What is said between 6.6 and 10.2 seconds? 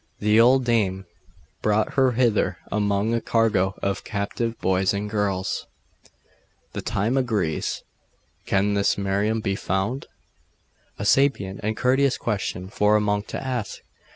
'The time agrees.... Can this Miriam be found?'